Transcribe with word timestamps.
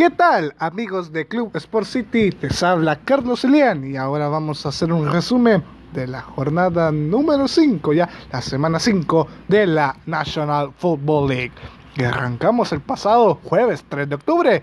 ¿Qué 0.00 0.08
tal 0.08 0.54
amigos 0.58 1.12
de 1.12 1.28
Club 1.28 1.54
Sport 1.54 1.86
City? 1.86 2.30
Les 2.40 2.62
habla 2.62 2.96
Carlos 3.04 3.44
Elian 3.44 3.84
y 3.84 3.98
ahora 3.98 4.28
vamos 4.28 4.64
a 4.64 4.70
hacer 4.70 4.90
un 4.94 5.12
resumen 5.12 5.62
de 5.92 6.06
la 6.06 6.22
jornada 6.22 6.90
número 6.90 7.46
5, 7.46 7.92
ya 7.92 8.08
la 8.32 8.40
semana 8.40 8.78
5 8.80 9.28
de 9.48 9.66
la 9.66 9.94
National 10.06 10.72
Football 10.78 11.28
League. 11.28 11.52
Y 11.96 12.04
arrancamos 12.04 12.72
el 12.72 12.80
pasado 12.80 13.40
jueves 13.44 13.84
3 13.90 14.08
de 14.08 14.14
octubre 14.14 14.62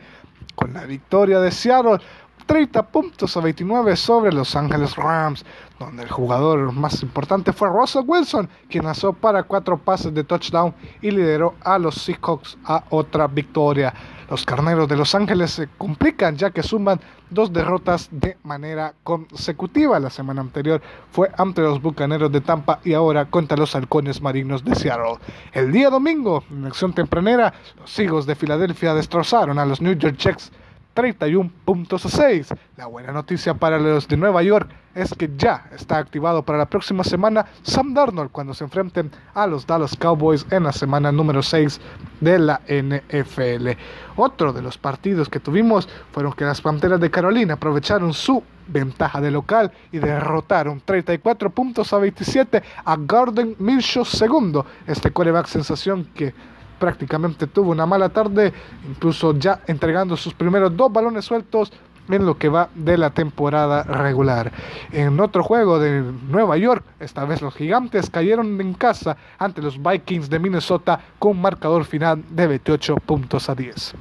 con 0.56 0.74
la 0.74 0.86
victoria 0.86 1.40
de 1.40 1.52
Seattle 1.52 2.00
30 2.48 2.88
puntos 2.88 3.38
a 3.38 3.42
29 3.42 3.96
sobre 3.96 4.32
Los 4.32 4.56
Ángeles 4.56 4.96
Rams, 4.96 5.46
donde 5.80 6.02
el 6.02 6.10
jugador 6.10 6.72
más 6.72 7.04
importante 7.04 7.54
fue 7.54 7.70
Russell 7.70 8.06
Wilson, 8.08 8.50
quien 8.70 8.86
lanzó 8.86 9.14
para 9.14 9.44
cuatro 9.44 9.78
pases 9.78 10.14
de 10.14 10.24
touchdown 10.24 10.74
y 11.02 11.12
lideró 11.12 11.56
a 11.62 11.78
los 11.78 11.96
Seahawks 11.96 12.58
a 12.64 12.86
otra 12.90 13.28
victoria. 13.28 13.94
Los 14.30 14.46
carneros 14.46 14.90
de 14.90 14.98
Los 14.98 15.16
Ángeles 15.16 15.52
se 15.52 15.70
complican 15.78 16.36
ya 16.36 16.52
que 16.52 16.62
suman 16.62 17.00
dos 17.30 17.54
derrotas 17.54 18.10
de 18.12 18.38
manera 18.44 18.94
consecutiva. 19.04 20.00
La 20.00 20.10
semana 20.10 20.42
anterior 20.42 20.82
fue 21.12 21.32
ante 21.38 21.62
los 21.62 21.82
Bucaneros 21.82 22.32
de 22.32 22.42
Tampa 22.42 22.80
y 22.84 22.94
ahora 22.94 23.26
contra 23.26 23.56
los 23.56 23.74
Halcones 23.74 24.22
Marinos 24.22 24.66
de 24.66 24.76
Seattle. 24.76 25.18
El 25.54 25.72
día 25.72 25.90
domingo, 25.90 26.44
en 26.52 26.66
acción 26.66 26.94
tempranera, 26.94 27.54
los 27.80 27.98
Eagles 27.98 28.26
de 28.26 28.36
Filadelfia 28.36 28.94
destrozaron 28.94 29.60
a 29.60 29.66
los 29.66 29.82
New 29.82 29.94
York 29.94 30.18
Jets 30.18 30.52
31 30.98 31.52
puntos 31.64 32.08
a 32.08 32.10
6. 32.10 32.56
La 32.76 32.88
buena 32.88 33.12
noticia 33.12 33.54
para 33.54 33.78
los 33.78 34.08
de 34.08 34.18
Nueva 34.18 34.42
York 34.42 34.68
es 34.96 35.14
que 35.14 35.30
ya 35.38 35.70
está 35.72 36.00
activado 36.00 36.42
para 36.42 36.58
la 36.58 36.66
próxima 36.66 37.04
semana 37.04 37.46
Sam 37.62 37.94
Darnold 37.94 38.32
cuando 38.32 38.56
se 38.56 38.64
enfrenten 38.64 39.12
a 39.36 39.46
los 39.46 39.68
Dallas 39.68 39.96
Cowboys 39.96 40.48
en 40.50 40.64
la 40.64 40.72
semana 40.72 41.12
número 41.12 41.44
6 41.44 41.80
de 42.20 42.40
la 42.40 42.62
NFL. 42.68 43.80
Otro 44.16 44.52
de 44.52 44.64
los 44.64 44.80
partidos 44.80 45.30
que 45.30 45.40
tuvimos 45.40 45.88
fueron 46.12 46.34
que 46.34 46.46
las 46.46 46.62
Panteras 46.62 47.00
de 47.00 47.12
Carolina 47.12 47.54
aprovecharon 47.54 48.12
su 48.12 48.42
ventaja 48.68 49.22
de 49.22 49.30
local 49.30 49.72
y 49.92 50.00
derrotaron 50.00 50.82
34 50.84 51.52
puntos 51.52 51.94
a 51.94 52.00
27 52.00 52.64
a 52.86 52.98
Garden 52.98 53.56
Minshew 53.60 54.04
segundo. 54.04 54.66
Este 54.88 55.12
coreback 55.12 55.46
sensación 55.46 56.06
que 56.16 56.34
prácticamente 56.80 57.48
tuvo 57.48 57.72
una 57.72 57.86
mala 57.86 58.10
tarde, 58.10 58.54
incluso 58.88 59.34
ya 59.38 59.62
entregando 59.68 60.16
sus 60.18 60.34
primeros 60.34 60.76
dos 60.76 60.92
balones 60.92 61.26
sueltos 61.26 61.72
en 62.10 62.26
lo 62.26 62.38
que 62.38 62.50
va 62.50 62.70
de 62.74 62.98
la 62.98 63.10
temporada 63.10 63.84
regular. 63.84 64.52
En 64.92 65.20
otro 65.20 65.44
juego 65.44 65.80
de 65.80 66.02
Nueva 66.30 66.58
York, 66.58 66.84
esta 67.00 67.26
vez 67.26 67.42
los 67.42 67.54
gigantes 67.54 68.10
cayeron 68.10 68.60
en 68.62 68.74
casa 68.74 69.18
ante 69.38 69.62
los 69.62 69.82
Vikings 69.82 70.30
de 70.30 70.40
Minnesota 70.40 71.00
con 71.20 71.40
marcador 71.42 71.86
final 71.86 72.24
de 72.30 72.48
28 72.48 72.96
puntos 72.98 73.50
a 73.50 73.56
10. 73.56 73.96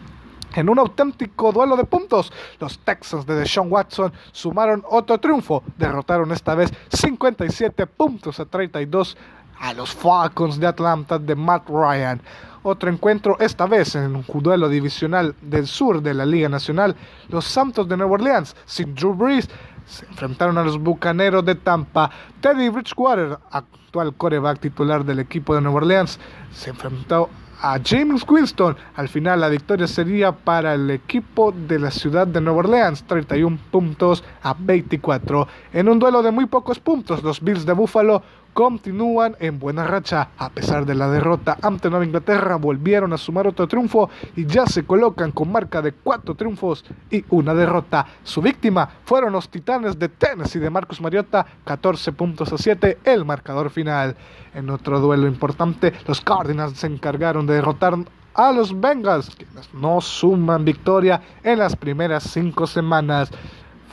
En 0.54 0.70
un 0.70 0.78
auténtico 0.78 1.52
duelo 1.52 1.76
de 1.76 1.84
puntos, 1.84 2.32
los 2.60 2.78
Texans 2.78 3.26
de 3.26 3.34
Deshaun 3.34 3.70
Watson 3.70 4.10
sumaron 4.32 4.82
otro 4.88 5.18
triunfo, 5.18 5.62
derrotaron 5.76 6.32
esta 6.32 6.54
vez 6.54 6.72
57 6.88 7.86
puntos 7.86 8.40
a 8.40 8.46
32 8.46 9.18
a 9.60 9.74
los 9.74 9.94
Falcons 9.94 10.58
de 10.58 10.66
Atlanta 10.66 11.18
de 11.18 11.34
Matt 11.34 11.68
Ryan. 11.68 12.22
Otro 12.68 12.90
encuentro, 12.90 13.36
esta 13.38 13.64
vez 13.66 13.94
en 13.94 14.16
un 14.16 14.24
duelo 14.42 14.68
divisional 14.68 15.36
del 15.40 15.68
sur 15.68 16.02
de 16.02 16.12
la 16.12 16.26
Liga 16.26 16.48
Nacional, 16.48 16.96
los 17.28 17.44
Santos 17.44 17.88
de 17.88 17.96
Nueva 17.96 18.14
Orleans, 18.14 18.56
sin 18.64 18.92
Drew 18.92 19.14
Brees, 19.14 19.48
se 19.86 20.04
enfrentaron 20.06 20.58
a 20.58 20.64
los 20.64 20.76
Bucaneros 20.76 21.44
de 21.44 21.54
Tampa. 21.54 22.10
Teddy 22.40 22.68
Bridgewater, 22.70 23.38
actual 23.52 24.16
coreback 24.16 24.58
titular 24.58 25.04
del 25.04 25.20
equipo 25.20 25.54
de 25.54 25.60
Nueva 25.60 25.76
Orleans, 25.76 26.18
se 26.52 26.70
enfrentó 26.70 27.30
a 27.60 27.78
James 27.84 28.24
Winston. 28.28 28.76
Al 28.96 29.08
final 29.08 29.42
la 29.42 29.48
victoria 29.48 29.86
sería 29.86 30.32
para 30.32 30.74
el 30.74 30.90
equipo 30.90 31.52
de 31.52 31.78
la 31.78 31.92
ciudad 31.92 32.26
de 32.26 32.40
Nueva 32.40 32.58
Orleans, 32.58 33.04
31 33.04 33.58
puntos 33.70 34.24
a 34.42 34.56
24. 34.58 35.46
En 35.72 35.88
un 35.88 36.00
duelo 36.00 36.20
de 36.20 36.32
muy 36.32 36.46
pocos 36.46 36.80
puntos, 36.80 37.22
los 37.22 37.40
Bills 37.40 37.64
de 37.64 37.74
Buffalo 37.74 38.24
continúan 38.56 39.36
en 39.38 39.58
buena 39.58 39.84
racha. 39.84 40.30
A 40.38 40.48
pesar 40.48 40.86
de 40.86 40.94
la 40.94 41.10
derrota 41.10 41.58
ante 41.60 41.90
Nueva 41.90 42.06
Inglaterra, 42.06 42.56
volvieron 42.56 43.12
a 43.12 43.18
sumar 43.18 43.46
otro 43.46 43.68
triunfo 43.68 44.08
y 44.34 44.46
ya 44.46 44.64
se 44.64 44.86
colocan 44.86 45.30
con 45.30 45.52
marca 45.52 45.82
de 45.82 45.92
cuatro 45.92 46.34
triunfos 46.34 46.82
y 47.10 47.22
una 47.28 47.52
derrota. 47.52 48.06
Su 48.24 48.40
víctima 48.40 48.88
fueron 49.04 49.34
los 49.34 49.50
Titanes 49.50 49.98
de 49.98 50.08
Tennessee 50.08 50.58
de 50.58 50.70
Marcus 50.70 51.02
Mariota, 51.02 51.44
14 51.66 52.12
puntos 52.12 52.50
a 52.50 52.56
7, 52.56 53.00
el 53.04 53.26
marcador 53.26 53.68
final. 53.68 54.16
En 54.54 54.70
otro 54.70 55.00
duelo 55.00 55.26
importante, 55.26 55.92
los 56.06 56.22
Cardinals 56.22 56.78
se 56.78 56.86
encargaron 56.86 57.46
de 57.46 57.56
derrotar 57.56 57.94
a 58.32 58.52
los 58.52 58.80
Bengals, 58.80 59.36
quienes 59.36 59.74
no 59.74 60.00
suman 60.00 60.64
victoria 60.64 61.20
en 61.42 61.58
las 61.58 61.76
primeras 61.76 62.22
cinco 62.22 62.66
semanas. 62.66 63.28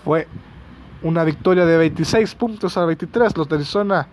Fue 0.06 0.26
una 1.02 1.26
victoria 1.26 1.66
de 1.66 1.76
26 1.76 2.34
puntos 2.36 2.78
a 2.78 2.86
23. 2.86 3.36
Los 3.36 3.50
de 3.50 3.56
Arizona 3.56 4.08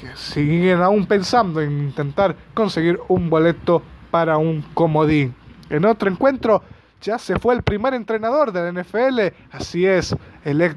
que 0.00 0.16
siguen 0.16 0.80
aún 0.80 1.04
pensando 1.04 1.60
en 1.60 1.78
intentar 1.78 2.34
conseguir 2.54 2.98
un 3.08 3.28
boleto 3.28 3.82
para 4.10 4.38
un 4.38 4.62
comodín. 4.72 5.34
En 5.68 5.84
otro 5.84 6.10
encuentro 6.10 6.62
ya 7.02 7.18
se 7.18 7.38
fue 7.38 7.54
el 7.54 7.62
primer 7.62 7.92
entrenador 7.94 8.50
de 8.50 8.72
la 8.72 8.82
NFL, 8.82 9.20
así 9.52 9.86
es, 9.86 10.16
el 10.44 10.62
ex 10.62 10.76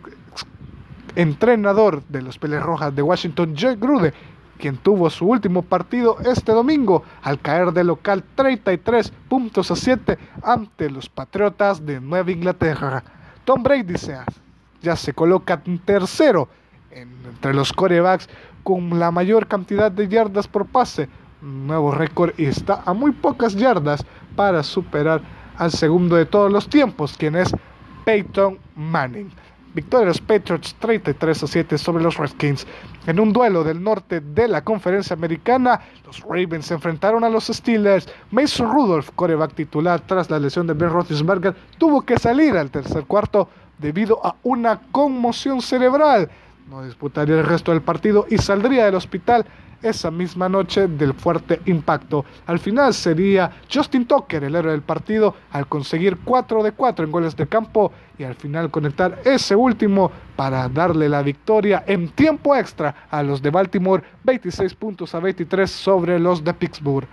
entrenador 1.16 2.04
de 2.10 2.22
los 2.22 2.38
Peles 2.38 2.62
Rojas 2.62 2.96
de 2.96 3.02
Washington, 3.02 3.56
Joe 3.58 3.76
Grude, 3.76 4.14
quien 4.58 4.78
tuvo 4.78 5.10
su 5.10 5.26
último 5.26 5.62
partido 5.62 6.18
este 6.26 6.52
domingo 6.52 7.04
al 7.22 7.40
caer 7.40 7.72
de 7.72 7.84
local 7.84 8.24
33 8.36 9.12
puntos 9.30 9.72
a 9.72 9.76
7 9.76 10.18
ante 10.44 10.90
los 10.90 11.10
Patriotas 11.10 11.86
de 11.86 12.00
Nueva 12.02 12.32
Inglaterra. 12.32 13.04
Tom 13.46 13.64
Brady 13.64 13.96
ya 14.82 14.96
se 14.96 15.14
coloca 15.14 15.62
tercero 15.86 16.50
entre 16.92 17.54
los 17.54 17.74
corebacks 17.74 18.30
con 18.64 19.00
la 19.00 19.12
mayor 19.12 19.48
cantidad 19.48 19.92
de 19.92 20.08
yardas 20.08 20.48
por 20.48 20.66
pase, 20.66 21.10
nuevo 21.42 21.92
récord 21.92 22.34
y 22.38 22.46
está 22.46 22.82
a 22.86 22.94
muy 22.94 23.12
pocas 23.12 23.56
yardas 23.56 24.06
para 24.36 24.64
superar 24.64 25.22
al 25.58 25.72
segundo 25.72 26.16
de 26.16 26.26
todos 26.26 26.52
los 26.52 26.68
tiempos, 26.68 27.16
quien 27.18 27.36
es 27.36 27.54
Peyton 28.06 28.58
Manning. 28.76 29.32
Victoria 29.74 30.02
de 30.02 30.10
los 30.10 30.22
Patriots 30.22 30.76
33 30.80 31.44
a 31.44 31.48
7 31.48 31.78
sobre 31.80 32.04
los 32.04 32.18
Redskins. 32.18 32.68
En 33.08 33.20
un 33.20 33.34
duelo 33.34 33.64
del 33.64 33.82
norte 33.82 34.22
de 34.22 34.48
la 34.48 34.64
conferencia 34.64 35.16
americana, 35.16 35.82
los 36.06 36.20
Ravens 36.22 36.68
se 36.68 36.76
enfrentaron 36.76 37.24
a 37.24 37.30
los 37.30 37.48
Steelers. 37.48 38.08
Mason 38.30 38.72
Rudolph, 38.72 39.10
coreback 39.16 39.56
titular 39.56 40.00
tras 40.02 40.30
la 40.30 40.40
lesión 40.40 40.68
de 40.68 40.74
Ben 40.74 40.92
Roethlisberger, 40.92 41.56
tuvo 41.80 42.04
que 42.04 42.20
salir 42.20 42.56
al 42.56 42.70
tercer 42.70 43.06
cuarto 43.06 43.50
debido 43.80 44.24
a 44.24 44.36
una 44.44 44.80
conmoción 44.92 45.60
cerebral 45.62 46.30
no 46.70 46.84
disputaría 46.84 47.40
el 47.40 47.46
resto 47.46 47.72
del 47.72 47.82
partido 47.82 48.26
y 48.30 48.38
saldría 48.38 48.86
del 48.86 48.96
hospital 48.96 49.46
esa 49.82 50.10
misma 50.10 50.48
noche 50.48 50.88
del 50.88 51.14
fuerte 51.14 51.62
impacto. 51.66 52.26
Al 52.46 52.60
final 52.60 52.94
sería 52.94 53.52
Justin 53.72 54.06
Tucker 54.06 54.44
el 54.44 54.56
héroe 54.56 54.72
del 54.72 54.82
partido 54.82 55.36
al 55.52 55.68
conseguir 55.68 56.18
4 56.24 56.64
de 56.64 56.72
4 56.72 57.06
en 57.06 57.12
goles 57.12 57.36
de 57.36 57.48
campo 57.48 57.92
y 58.18 58.24
al 58.24 58.36
final 58.36 58.72
conectar 58.72 59.20
ese 59.26 59.56
último 59.56 60.10
para 60.36 60.70
darle 60.70 61.10
la 61.10 61.22
victoria 61.22 61.84
en 61.86 62.10
tiempo 62.10 62.56
extra 62.56 63.08
a 63.12 63.22
los 63.24 63.42
de 63.42 63.50
Baltimore 63.50 64.04
26 64.24 64.74
puntos 64.76 65.14
a 65.14 65.20
23 65.20 65.70
sobre 65.70 66.18
los 66.18 66.44
de 66.44 66.54
Pittsburgh. 66.54 67.08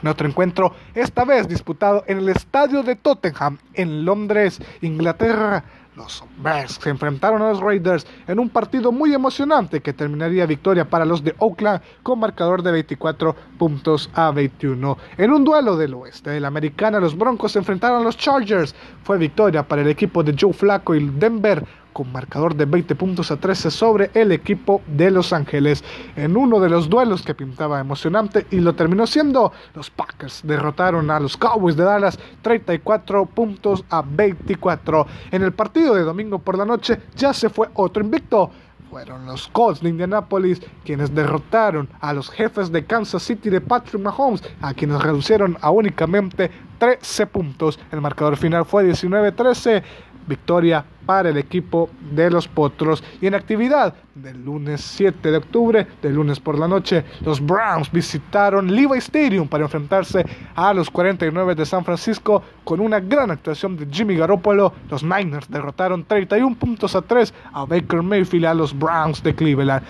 En 0.00 0.08
otro 0.08 0.26
encuentro, 0.26 0.74
esta 0.94 1.24
vez 1.24 1.48
disputado 1.48 2.02
en 2.08 2.18
el 2.18 2.28
estadio 2.28 2.82
de 2.82 2.96
Tottenham 2.96 3.58
en 3.74 4.04
Londres, 4.04 4.60
Inglaterra, 4.80 5.62
los 5.94 6.24
Bears 6.38 6.78
se 6.80 6.90
enfrentaron 6.90 7.42
a 7.42 7.50
los 7.50 7.60
Raiders 7.60 8.06
en 8.26 8.38
un 8.38 8.48
partido 8.48 8.92
muy 8.92 9.12
emocionante 9.12 9.80
que 9.80 9.92
terminaría 9.92 10.46
victoria 10.46 10.88
para 10.88 11.04
los 11.04 11.22
de 11.22 11.34
Oakland 11.38 11.82
con 12.02 12.18
marcador 12.18 12.62
de 12.62 12.72
24 12.72 13.36
puntos 13.58 14.10
a 14.14 14.30
21. 14.30 14.96
En 15.18 15.30
un 15.30 15.44
duelo 15.44 15.76
del 15.76 15.94
oeste 15.94 16.30
de 16.30 16.40
la 16.40 16.48
americana, 16.48 16.98
los 16.98 17.16
Broncos 17.16 17.52
se 17.52 17.58
enfrentaron 17.58 18.00
a 18.00 18.04
los 18.04 18.16
Chargers. 18.16 18.74
Fue 19.04 19.18
victoria 19.18 19.66
para 19.66 19.82
el 19.82 19.88
equipo 19.88 20.22
de 20.22 20.34
Joe 20.38 20.52
Flacco 20.52 20.94
y 20.94 21.06
Denver 21.06 21.64
con 21.92 22.10
marcador 22.12 22.54
de 22.54 22.64
20 22.64 22.94
puntos 22.94 23.30
a 23.30 23.36
13 23.36 23.70
sobre 23.70 24.10
el 24.14 24.32
equipo 24.32 24.82
de 24.86 25.10
Los 25.10 25.32
Ángeles. 25.32 25.84
En 26.16 26.36
uno 26.36 26.60
de 26.60 26.68
los 26.68 26.88
duelos 26.88 27.22
que 27.22 27.34
pintaba 27.34 27.80
emocionante 27.80 28.46
y 28.50 28.60
lo 28.60 28.74
terminó 28.74 29.06
siendo, 29.06 29.52
los 29.74 29.90
Packers 29.90 30.42
derrotaron 30.44 31.10
a 31.10 31.20
los 31.20 31.36
Cowboys 31.36 31.76
de 31.76 31.84
Dallas 31.84 32.18
34 32.42 33.26
puntos 33.26 33.84
a 33.90 34.02
24. 34.02 35.06
En 35.30 35.42
el 35.42 35.52
partido 35.52 35.94
de 35.94 36.02
domingo 36.02 36.38
por 36.38 36.58
la 36.58 36.64
noche 36.64 37.00
ya 37.14 37.32
se 37.32 37.48
fue 37.48 37.68
otro 37.74 38.02
invicto 38.02 38.50
fueron 38.92 39.24
los 39.24 39.48
Colts 39.48 39.80
de 39.80 39.88
Indianapolis 39.88 40.60
quienes 40.84 41.14
derrotaron 41.14 41.88
a 42.02 42.12
los 42.12 42.28
jefes 42.28 42.70
de 42.70 42.84
Kansas 42.84 43.22
City 43.22 43.48
de 43.48 43.62
Patrick 43.62 44.02
Mahomes, 44.02 44.42
a 44.60 44.74
quienes 44.74 45.00
reducieron 45.00 45.56
a 45.62 45.70
únicamente 45.70 46.50
13 46.76 47.26
puntos. 47.28 47.80
El 47.90 48.02
marcador 48.02 48.36
final 48.36 48.66
fue 48.66 48.84
19-13 48.84 49.82
victoria 50.26 50.84
para 51.06 51.30
el 51.30 51.36
equipo 51.36 51.90
de 52.12 52.30
los 52.30 52.48
Potros. 52.48 53.02
Y 53.20 53.26
en 53.26 53.34
actividad 53.34 53.94
del 54.14 54.44
lunes 54.44 54.80
7 54.80 55.30
de 55.30 55.36
octubre, 55.36 55.86
del 56.00 56.14
lunes 56.14 56.38
por 56.40 56.58
la 56.58 56.68
noche, 56.68 57.04
los 57.22 57.40
Browns 57.44 57.90
visitaron 57.90 58.74
Levi 58.74 58.98
Stadium 58.98 59.48
para 59.48 59.64
enfrentarse 59.64 60.24
a 60.54 60.72
los 60.72 60.90
49 60.90 61.54
de 61.54 61.66
San 61.66 61.84
Francisco 61.84 62.42
con 62.64 62.80
una 62.80 63.00
gran 63.00 63.30
actuación 63.30 63.76
de 63.76 63.86
Jimmy 63.90 64.16
Garoppolo. 64.16 64.72
Los 64.90 65.02
Niners 65.02 65.50
derrotaron 65.50 66.04
31 66.04 66.56
puntos 66.56 66.94
a 66.94 67.02
3 67.02 67.32
a 67.52 67.64
Baker 67.64 68.02
Mayfield 68.02 68.46
a 68.46 68.54
los 68.54 68.76
Browns 68.78 69.22
de 69.22 69.34
Cleveland. 69.34 69.84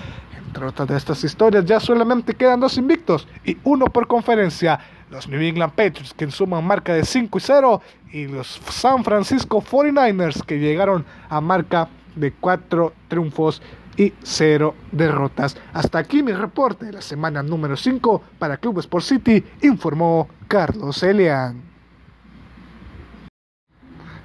Entre 0.46 0.66
otras 0.66 0.86
de 0.86 0.96
estas 0.98 1.24
historias, 1.24 1.64
ya 1.64 1.80
solamente 1.80 2.34
quedan 2.34 2.60
dos 2.60 2.76
invictos 2.76 3.26
y 3.42 3.56
uno 3.64 3.86
por 3.86 4.06
conferencia 4.06 4.78
los 5.12 5.28
New 5.28 5.40
England 5.40 5.74
Patriots 5.74 6.14
que 6.14 6.28
suman 6.30 6.66
marca 6.66 6.94
de 6.94 7.04
5 7.04 7.38
y 7.38 7.40
0 7.40 7.82
y 8.12 8.26
los 8.26 8.60
San 8.70 9.04
Francisco 9.04 9.62
49ers 9.62 10.42
que 10.42 10.58
llegaron 10.58 11.04
a 11.28 11.40
marca 11.40 11.88
de 12.16 12.32
4 12.32 12.92
triunfos 13.08 13.60
y 13.96 14.14
0 14.22 14.74
derrotas. 14.90 15.56
Hasta 15.74 15.98
aquí 15.98 16.22
mi 16.22 16.32
reporte 16.32 16.86
de 16.86 16.92
la 16.92 17.02
semana 17.02 17.42
número 17.42 17.76
5 17.76 18.22
para 18.38 18.56
Club 18.56 18.78
Sport 18.78 19.04
City, 19.04 19.44
informó 19.60 20.28
Carlos 20.48 21.02
Elian. 21.02 21.62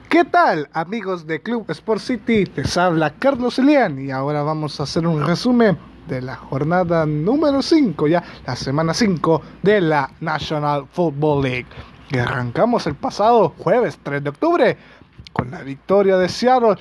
¿Qué 0.07 0.24
tal 0.24 0.69
amigos 0.72 1.28
de 1.28 1.42
Club 1.42 1.69
Sport 1.69 2.00
City? 2.00 2.45
Les 2.56 2.78
habla 2.78 3.13
Carlos 3.19 3.60
Elian 3.60 4.00
y 4.00 4.10
ahora 4.10 4.42
vamos 4.42 4.80
a 4.80 4.83
hacer 4.83 5.06
un 5.06 5.25
resumen 5.25 5.78
de 6.07 6.21
la 6.21 6.36
jornada 6.36 7.06
número 7.06 7.62
5, 7.62 8.07
ya 8.07 8.24
la 8.45 8.56
semana 8.56 8.94
5 8.94 9.42
de 9.62 9.81
la 9.81 10.09
National 10.21 10.88
Football 10.92 11.44
League. 11.44 11.68
Y 12.09 12.18
arrancamos 12.18 12.88
el 12.88 12.95
pasado 12.95 13.54
jueves 13.57 14.00
3 14.01 14.24
de 14.24 14.30
octubre 14.30 14.77
con 15.33 15.51
la 15.51 15.62
victoria 15.62 16.18
de 16.18 16.30
Seattle 16.30 16.77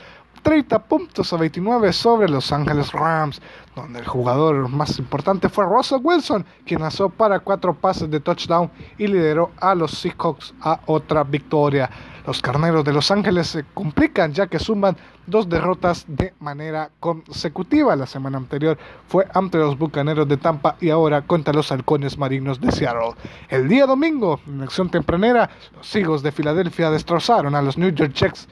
30 0.46 0.78
puntos 0.84 1.32
a 1.32 1.38
29 1.38 1.92
sobre 1.92 2.28
Los 2.28 2.52
Ángeles 2.52 2.92
Rams, 2.92 3.42
donde 3.74 3.98
el 3.98 4.06
jugador 4.06 4.68
más 4.68 4.96
importante 5.00 5.48
fue 5.48 5.64
Russell 5.64 5.98
Wilson, 6.00 6.46
quien 6.64 6.82
lanzó 6.82 7.08
para 7.08 7.40
cuatro 7.40 7.74
pases 7.74 8.08
de 8.08 8.20
touchdown 8.20 8.70
y 8.96 9.08
lideró 9.08 9.50
a 9.58 9.74
los 9.74 9.90
Seahawks 9.90 10.54
a 10.60 10.78
otra 10.86 11.24
victoria. 11.24 11.90
Los 12.24 12.40
carneros 12.40 12.84
de 12.84 12.92
Los 12.92 13.10
Ángeles 13.10 13.48
se 13.48 13.64
complican 13.74 14.32
ya 14.32 14.46
que 14.46 14.60
suman 14.60 14.96
dos 15.26 15.48
derrotas 15.48 16.04
de 16.06 16.32
manera 16.38 16.92
consecutiva. 17.00 17.96
La 17.96 18.06
semana 18.06 18.38
anterior 18.38 18.78
fue 19.08 19.26
ante 19.34 19.58
los 19.58 19.76
Bucaneros 19.76 20.28
de 20.28 20.36
Tampa 20.36 20.76
y 20.80 20.90
ahora 20.90 21.22
contra 21.22 21.52
los 21.52 21.72
Halcones 21.72 22.18
Marinos 22.18 22.60
de 22.60 22.70
Seattle. 22.70 23.14
El 23.48 23.66
día 23.68 23.84
domingo, 23.84 24.38
en 24.46 24.62
acción 24.62 24.90
tempranera, 24.90 25.50
los 25.76 25.96
Eagles 25.96 26.22
de 26.22 26.30
Filadelfia 26.30 26.92
destrozaron 26.92 27.56
a 27.56 27.62
los 27.62 27.76
New 27.76 27.90
York 27.90 28.12
Jets 28.12 28.46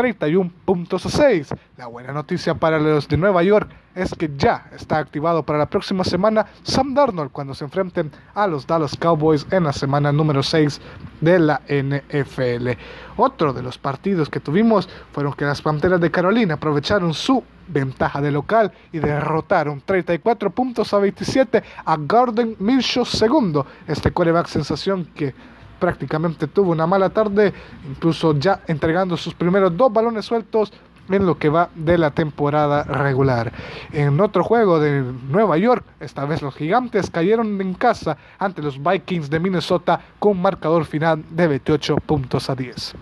31 0.00 0.50
puntos 0.64 1.04
a 1.04 1.10
6. 1.10 1.48
La 1.76 1.86
buena 1.86 2.10
noticia 2.14 2.54
para 2.54 2.78
los 2.78 3.06
de 3.06 3.18
Nueva 3.18 3.42
York 3.42 3.68
es 3.94 4.14
que 4.14 4.30
ya 4.34 4.64
está 4.74 4.96
activado 4.96 5.42
para 5.42 5.58
la 5.58 5.68
próxima 5.68 6.04
semana 6.04 6.46
Sam 6.62 6.94
Darnold 6.94 7.30
cuando 7.32 7.52
se 7.52 7.64
enfrenten 7.64 8.10
a 8.34 8.46
los 8.46 8.66
Dallas 8.66 8.96
Cowboys 8.96 9.46
en 9.50 9.64
la 9.64 9.74
semana 9.74 10.10
número 10.10 10.42
6 10.42 10.80
de 11.20 11.38
la 11.38 11.60
NFL. 11.68 12.70
Otro 13.18 13.52
de 13.52 13.62
los 13.62 13.76
partidos 13.76 14.30
que 14.30 14.40
tuvimos 14.40 14.88
fueron 15.12 15.34
que 15.34 15.44
las 15.44 15.60
Panteras 15.60 16.00
de 16.00 16.10
Carolina 16.10 16.54
aprovecharon 16.54 17.12
su 17.12 17.44
ventaja 17.68 18.22
de 18.22 18.30
local 18.30 18.72
y 18.92 19.00
derrotaron 19.00 19.82
34 19.84 20.48
puntos 20.48 20.94
a 20.94 20.98
27 20.98 21.62
a 21.84 21.96
Garden 22.00 22.56
Minshew 22.58 23.04
segundo, 23.04 23.66
este 23.86 24.12
coreback 24.12 24.46
sensación 24.46 25.04
que 25.14 25.34
prácticamente 25.80 26.46
tuvo 26.46 26.70
una 26.70 26.86
mala 26.86 27.10
tarde, 27.10 27.52
incluso 27.88 28.38
ya 28.38 28.60
entregando 28.68 29.16
sus 29.16 29.34
primeros 29.34 29.76
dos 29.76 29.92
balones 29.92 30.24
sueltos 30.24 30.72
en 31.08 31.26
lo 31.26 31.38
que 31.38 31.48
va 31.48 31.70
de 31.74 31.98
la 31.98 32.12
temporada 32.12 32.84
regular. 32.84 33.52
En 33.92 34.20
otro 34.20 34.44
juego 34.44 34.78
de 34.78 35.02
Nueva 35.02 35.56
York, 35.58 35.84
esta 35.98 36.24
vez 36.24 36.42
los 36.42 36.54
gigantes 36.54 37.10
cayeron 37.10 37.60
en 37.60 37.74
casa 37.74 38.16
ante 38.38 38.62
los 38.62 38.80
Vikings 38.80 39.28
de 39.28 39.40
Minnesota 39.40 40.00
con 40.18 40.40
marcador 40.40 40.84
final 40.84 41.24
de 41.30 41.48
28 41.48 41.96
puntos 41.96 42.48
a 42.48 42.54
10. 42.54 42.94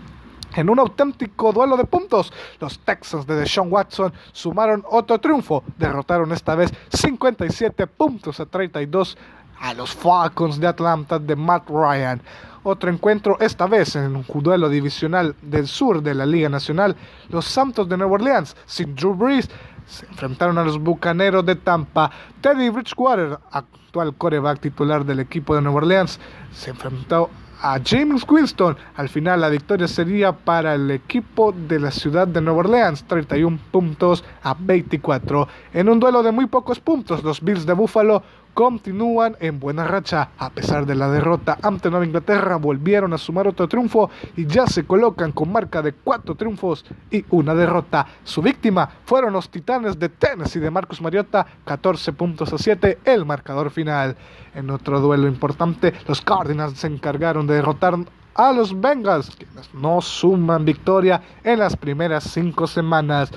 En 0.55 0.69
un 0.69 0.79
auténtico 0.79 1.53
duelo 1.53 1.77
de 1.77 1.85
puntos, 1.85 2.33
los 2.59 2.79
Texans 2.79 3.27
de 3.27 3.35
Deshaun 3.35 3.71
Watson 3.71 4.11
sumaron 4.31 4.83
otro 4.89 5.19
triunfo, 5.19 5.63
derrotaron 5.77 6.31
esta 6.31 6.55
vez 6.55 6.73
57 6.91 7.85
puntos 7.85 8.39
a 8.39 8.47
32 8.47 9.15
a 9.59 9.73
los 9.73 9.93
Falcons 9.93 10.59
de 10.59 10.67
Atlanta 10.67 11.19
de 11.19 11.35
Matt 11.35 11.69
Ryan. 11.69 12.21
Otro 12.63 12.89
encuentro, 12.89 13.37
esta 13.39 13.67
vez 13.67 13.95
en 13.95 14.15
un 14.15 14.25
duelo 14.41 14.69
divisional 14.69 15.35
del 15.41 15.67
sur 15.67 16.01
de 16.03 16.13
la 16.13 16.25
Liga 16.25 16.49
Nacional, 16.49 16.95
los 17.29 17.45
Santos 17.45 17.87
de 17.87 17.97
Nueva 17.97 18.13
Orleans, 18.13 18.55
sin 18.65 18.95
Drew 18.95 19.13
Brees, 19.15 19.49
se 19.85 20.05
enfrentaron 20.05 20.57
a 20.57 20.63
los 20.63 20.77
Bucaneros 20.77 21.45
de 21.45 21.55
Tampa. 21.55 22.11
Teddy 22.41 22.69
Bridgewater, 22.69 23.39
actual 23.51 24.13
coreback 24.15 24.59
titular 24.59 25.05
del 25.05 25.19
equipo 25.19 25.55
de 25.55 25.61
Nueva 25.61 25.77
Orleans, 25.77 26.19
se 26.53 26.71
enfrentó 26.71 27.29
a 27.61 27.79
James 27.83 28.23
Winston. 28.27 28.77
Al 28.95 29.09
final 29.09 29.41
la 29.41 29.49
victoria 29.49 29.87
sería 29.87 30.31
para 30.31 30.75
el 30.75 30.91
equipo 30.91 31.51
de 31.51 31.79
la 31.79 31.91
ciudad 31.91 32.27
de 32.27 32.41
Nueva 32.41 32.59
Orleans, 32.59 33.03
31 33.05 33.59
puntos 33.71 34.23
a 34.43 34.55
24. 34.57 35.47
En 35.73 35.89
un 35.89 35.99
duelo 35.99 36.23
de 36.23 36.31
muy 36.31 36.45
pocos 36.45 36.79
puntos, 36.79 37.23
los 37.23 37.41
Bills 37.41 37.65
de 37.65 37.73
Buffalo 37.73 38.23
continúan 38.59 39.37
en 39.39 39.57
buena 39.57 39.85
racha. 39.85 40.31
A 40.37 40.49
pesar 40.49 40.85
de 40.85 40.93
la 40.93 41.09
derrota 41.09 41.57
ante 41.61 41.89
Nueva 41.89 42.05
Inglaterra, 42.05 42.57
volvieron 42.57 43.13
a 43.13 43.17
sumar 43.17 43.47
otro 43.47 43.69
triunfo 43.69 44.09
y 44.35 44.47
ya 44.47 44.67
se 44.67 44.83
colocan 44.83 45.31
con 45.31 45.49
marca 45.49 45.81
de 45.81 45.93
cuatro 45.93 46.35
triunfos 46.35 46.83
y 47.09 47.23
una 47.29 47.55
derrota. 47.55 48.05
Su 48.25 48.41
víctima 48.41 48.89
fueron 49.05 49.31
los 49.31 49.49
Titanes 49.49 49.97
de 49.97 50.09
Tennessee 50.09 50.59
de 50.59 50.69
Marcus 50.69 50.99
Mariota, 50.99 51.45
14 51.63 52.11
puntos 52.11 52.51
a 52.51 52.57
7, 52.57 52.99
el 53.05 53.25
marcador 53.25 53.71
final. 53.71 54.17
En 54.53 54.69
otro 54.71 54.99
duelo 54.99 55.29
importante, 55.29 55.93
los 56.05 56.19
Cardinals 56.21 56.79
se 56.79 56.87
encargaron 56.87 57.47
de 57.47 57.53
derrotar 57.53 57.95
a 58.35 58.51
los 58.51 58.77
Bengals, 58.77 59.37
quienes 59.37 59.73
no 59.73 60.01
suman 60.01 60.65
victoria 60.65 61.21
en 61.45 61.59
las 61.59 61.77
primeras 61.77 62.25
cinco 62.25 62.67
semanas. 62.67 63.31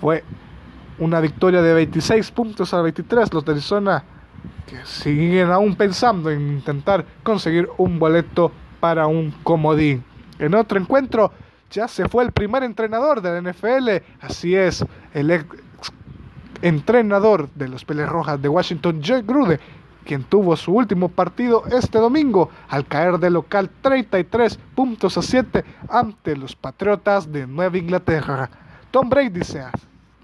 Fue 0.00 0.22
una 1.00 1.18
victoria 1.18 1.62
de 1.62 1.74
26 1.74 2.30
puntos 2.30 2.72
a 2.72 2.80
23. 2.80 3.34
Los 3.34 3.44
de 3.44 3.50
Arizona 3.50 4.04
que 4.66 4.84
siguen 4.84 5.50
aún 5.50 5.76
pensando 5.76 6.30
en 6.30 6.52
intentar 6.52 7.04
conseguir 7.22 7.68
un 7.78 7.98
boleto 7.98 8.52
para 8.80 9.06
un 9.06 9.30
comodín. 9.42 10.04
En 10.38 10.54
otro 10.54 10.78
encuentro 10.78 11.32
ya 11.70 11.88
se 11.88 12.08
fue 12.08 12.24
el 12.24 12.32
primer 12.32 12.62
entrenador 12.62 13.22
de 13.22 13.40
la 13.40 13.52
NFL, 13.52 13.88
así 14.20 14.54
es, 14.54 14.84
el 15.14 15.30
ex 15.30 15.46
entrenador 16.62 17.48
de 17.54 17.68
los 17.68 17.84
Peles 17.84 18.08
Rojas 18.08 18.40
de 18.40 18.48
Washington, 18.48 19.00
Joe 19.04 19.22
Grude, 19.22 19.58
quien 20.04 20.24
tuvo 20.24 20.56
su 20.56 20.72
último 20.72 21.08
partido 21.08 21.64
este 21.70 21.98
domingo 21.98 22.50
al 22.68 22.86
caer 22.86 23.18
de 23.18 23.30
local 23.30 23.70
33 23.82 24.58
puntos 24.74 25.16
a 25.18 25.22
7 25.22 25.64
ante 25.88 26.36
los 26.36 26.56
Patriotas 26.56 27.30
de 27.30 27.46
Nueva 27.46 27.78
Inglaterra. 27.78 28.50
Tom 28.90 29.08
Brady 29.08 29.40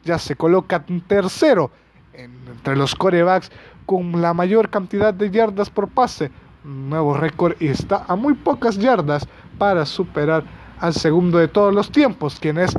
ya 0.04 0.18
se 0.18 0.36
coloca 0.36 0.84
tercero 1.06 1.70
entre 2.12 2.76
los 2.76 2.94
corebacks 2.94 3.50
con 3.88 4.20
la 4.20 4.34
mayor 4.34 4.68
cantidad 4.68 5.14
de 5.14 5.30
yardas 5.30 5.70
por 5.70 5.88
pase, 5.88 6.30
nuevo 6.62 7.14
récord 7.14 7.54
y 7.58 7.68
está 7.68 8.04
a 8.06 8.16
muy 8.16 8.34
pocas 8.34 8.76
yardas 8.76 9.26
para 9.56 9.86
superar 9.86 10.44
al 10.78 10.92
segundo 10.92 11.38
de 11.38 11.48
todos 11.48 11.74
los 11.74 11.90
tiempos, 11.90 12.38
quien 12.38 12.58
es 12.58 12.76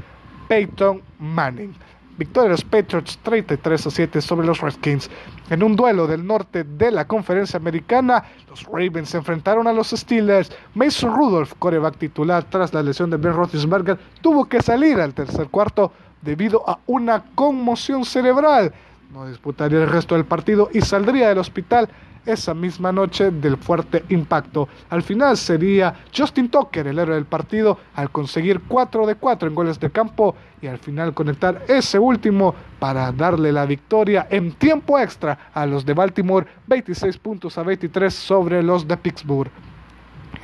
Peyton 0.47 1.01
Manning. 1.17 1.73
Victoria 2.15 2.43
de 2.43 2.49
los 2.49 2.63
Patriots 2.63 3.17
33 3.23 3.87
a 3.87 3.89
7 3.89 4.21
sobre 4.21 4.45
los 4.45 4.61
Redskins. 4.61 5.09
En 5.49 5.63
un 5.63 5.75
duelo 5.75 6.05
del 6.05 6.27
norte 6.27 6.63
de 6.63 6.91
la 6.91 7.07
conferencia 7.07 7.57
americana, 7.57 8.23
los 8.47 8.63
Ravens 8.65 9.09
se 9.09 9.17
enfrentaron 9.17 9.65
a 9.65 9.73
los 9.73 9.89
Steelers. 9.89 10.51
Mason 10.75 11.15
Rudolph, 11.15 11.53
coreback 11.57 11.97
titular 11.97 12.43
tras 12.43 12.71
la 12.71 12.83
lesión 12.83 13.09
de 13.09 13.17
Ben 13.17 13.33
Roethlisberger, 13.33 13.97
tuvo 14.21 14.45
que 14.45 14.61
salir 14.61 15.01
al 15.01 15.15
tercer 15.15 15.47
cuarto 15.47 15.91
debido 16.21 16.69
a 16.69 16.77
una 16.85 17.23
conmoción 17.33 18.05
cerebral 18.05 18.71
no 19.11 19.27
disputaría 19.27 19.79
el 19.79 19.89
resto 19.89 20.15
del 20.15 20.25
partido 20.25 20.69
y 20.71 20.81
saldría 20.81 21.29
del 21.29 21.39
hospital 21.39 21.89
esa 22.25 22.53
misma 22.53 22.91
noche 22.91 23.31
del 23.31 23.57
fuerte 23.57 24.03
impacto. 24.09 24.67
Al 24.89 25.01
final 25.01 25.35
sería 25.35 25.95
Justin 26.15 26.49
Tucker 26.49 26.85
el 26.85 26.99
héroe 26.99 27.15
del 27.15 27.25
partido 27.25 27.79
al 27.95 28.11
conseguir 28.11 28.61
4 28.67 29.07
de 29.07 29.15
4 29.15 29.49
en 29.49 29.55
goles 29.55 29.79
de 29.79 29.89
campo 29.89 30.35
y 30.61 30.67
al 30.67 30.77
final 30.77 31.13
conectar 31.13 31.63
ese 31.67 31.97
último 31.97 32.53
para 32.77 33.11
darle 33.11 33.51
la 33.51 33.65
victoria 33.65 34.27
en 34.29 34.51
tiempo 34.51 34.99
extra 34.99 35.49
a 35.53 35.65
los 35.65 35.85
de 35.85 35.93
Baltimore 35.93 36.45
26 36.67 37.17
puntos 37.17 37.57
a 37.57 37.63
23 37.63 38.13
sobre 38.13 38.61
los 38.61 38.87
de 38.87 38.97
Pittsburgh. 38.97 39.49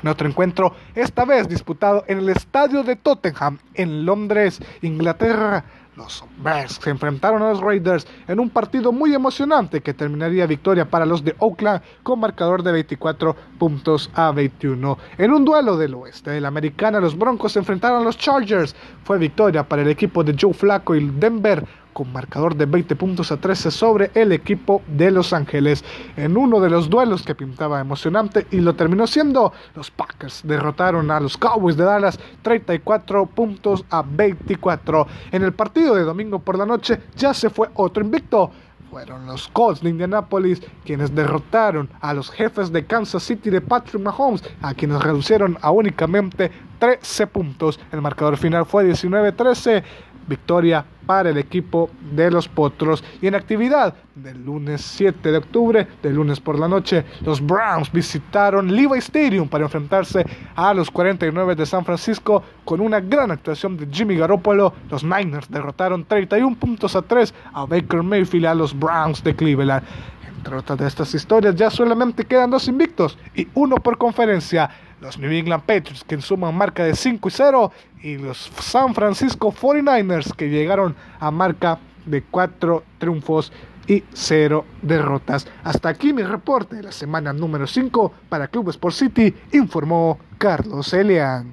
En 0.02 0.10
otro 0.10 0.28
encuentro, 0.28 0.74
esta 0.94 1.26
vez 1.26 1.48
disputado 1.48 2.04
en 2.08 2.20
el 2.20 2.30
estadio 2.30 2.84
de 2.84 2.96
Tottenham 2.96 3.58
en 3.74 4.06
Londres, 4.06 4.62
Inglaterra, 4.82 5.64
Los 5.96 6.26
Bears 6.38 6.80
se 6.82 6.90
enfrentaron 6.90 7.42
a 7.42 7.52
los 7.52 7.62
Raiders 7.62 8.06
en 8.28 8.42
un 8.42 8.50
partido 8.50 8.92
muy 8.92 9.14
emocionante 9.14 9.80
que 9.82 9.94
terminaría 9.94 10.46
victoria 10.46 10.90
para 10.90 11.06
los 11.06 11.24
de 11.24 11.36
Oakland 11.40 11.82
con 12.04 12.20
marcador 12.20 12.64
de 12.64 12.74
24 12.74 13.36
puntos 13.58 14.10
a 14.14 14.32
21. 14.32 14.98
En 15.18 15.32
un 15.32 15.46
duelo 15.46 15.78
del 15.78 15.94
oeste 15.94 16.32
de 16.32 16.42
la 16.42 16.50
americana, 16.50 17.00
los 17.00 17.18
Broncos 17.18 17.54
se 17.54 17.60
enfrentaron 17.60 18.02
a 18.02 18.04
los 18.04 18.18
Chargers. 18.18 18.76
Fue 19.06 19.18
victoria 19.18 19.64
para 19.64 19.84
el 19.84 19.88
equipo 19.88 20.22
de 20.22 20.36
Joe 20.38 20.54
Flacco 20.54 20.96
y 20.96 21.10
Denver 21.12 21.66
con 21.96 22.12
marcador 22.12 22.58
de 22.58 22.66
20 22.66 22.94
puntos 22.98 23.32
a 23.32 23.38
13 23.38 23.72
sobre 23.72 24.12
el 24.16 24.34
equipo 24.34 24.82
de 24.86 25.12
Los 25.12 25.32
Ángeles 25.32 25.86
en 26.18 26.36
uno 26.36 26.60
de 26.60 26.70
los 26.70 26.90
duelos 26.90 27.24
que 27.24 27.36
pintaba 27.36 27.80
emocionante 27.80 28.48
y 28.52 28.60
lo 28.60 28.76
terminó 28.76 29.08
siendo. 29.08 29.54
Los 29.76 29.92
Packers 29.92 30.42
derrotaron 30.44 31.10
a 31.10 31.22
los 31.22 31.38
Cowboys 31.38 31.78
de 31.78 31.86
Dallas 31.86 32.20
34 32.42 33.28
puntos 33.28 33.86
a 33.90 34.04
24. 34.06 35.08
En 35.32 35.44
el 35.44 35.54
partido 35.54 35.96
de 35.96 36.04
domingo 36.04 36.40
por 36.40 36.58
la 36.58 36.66
noche 36.66 37.00
ya 37.16 37.34
se 37.34 37.50
fue 37.50 37.70
otro 37.76 38.04
invicto 38.04 38.52
fueron 38.92 39.26
los 39.26 39.50
Colts 39.50 39.82
de 39.82 39.90
Indianapolis 39.90 40.62
quienes 40.86 41.14
derrotaron 41.14 41.90
a 42.00 42.14
los 42.14 42.32
jefes 42.32 42.72
de 42.72 42.86
Kansas 42.86 43.24
City 43.24 43.50
de 43.50 43.60
Patrick 43.60 44.02
Mahomes, 44.02 44.42
a 44.62 44.74
quienes 44.74 45.02
reducieron 45.02 45.58
a 45.62 45.72
únicamente 45.72 46.50
13 46.80 47.28
puntos. 47.28 47.78
El 47.92 48.02
marcador 48.02 48.38
final 48.38 48.66
fue 48.66 48.86
19-13 48.86 49.84
victoria 50.28 50.86
para 51.06 51.30
el 51.30 51.38
equipo 51.38 51.90
de 52.12 52.32
los 52.32 52.48
Potros. 52.48 53.04
Y 53.22 53.28
en 53.28 53.36
actividad 53.36 53.94
del 54.16 54.44
lunes 54.44 54.82
7 54.82 55.32
de 55.32 55.38
octubre, 55.38 55.88
del 56.02 56.16
lunes 56.16 56.40
por 56.40 56.58
la 56.58 56.68
noche, 56.68 57.06
los 57.22 57.46
Browns 57.46 57.92
visitaron 57.92 58.74
Levi 58.74 59.00
Stadium 59.00 59.48
para 59.48 59.66
enfrentarse 59.66 60.26
a 60.56 60.74
los 60.74 60.90
49 60.90 61.56
de 61.56 61.66
San 61.66 61.86
Francisco 61.86 62.44
con 62.64 62.82
una 62.82 63.00
gran 63.00 63.32
actuación 63.32 63.78
de 63.78 63.88
Jimmy 63.88 64.16
Garoppolo. 64.16 64.74
Los 64.90 65.04
Niners 65.04 65.50
derrotaron 65.50 66.06
31 66.06 66.56
puntos 66.56 66.96
a 66.96 67.02
3 67.02 67.34
a 67.54 67.66
Baker 67.66 68.04
Mayfield 68.04 68.46
a 68.46 68.56
los 68.56 68.78
Browns 68.78 69.24
de 69.24 69.36
Cleveland. 69.36 69.84
De 70.46 70.86
estas 70.86 71.16
historias, 71.16 71.56
ya 71.56 71.72
solamente 71.72 72.24
quedan 72.24 72.52
dos 72.52 72.68
invictos 72.68 73.18
y 73.34 73.48
uno 73.56 73.78
por 73.78 73.98
conferencia 73.98 74.70
los 75.02 75.18
New 75.18 75.32
England 75.32 75.64
Patriots 75.64 76.04
que 76.04 76.22
suman 76.22 76.56
marca 76.56 76.84
de 76.84 76.96
5 76.96 77.28
y 77.28 77.32
0 77.32 77.72
y 78.04 78.18
los 78.20 78.52
San 78.60 78.94
Francisco 78.94 79.52
49ers 79.52 80.36
que 80.36 80.48
llegaron 80.50 80.96
a 81.20 81.32
marca 81.32 81.80
de 82.06 82.22
4 82.22 82.84
triunfos 83.00 83.52
y 83.88 84.04
0 84.14 84.66
derrotas. 84.84 85.48
Hasta 85.64 85.90
aquí 85.90 86.14
mi 86.14 86.22
reporte 86.22 86.76
de 86.76 86.84
la 86.84 86.92
semana 86.92 87.34
número 87.34 87.66
5 87.66 88.14
para 88.30 88.48
Club 88.48 88.70
Sport 88.70 88.96
City, 88.96 89.36
informó 89.52 90.20
Carlos 90.38 90.94
Elian. 90.94 91.52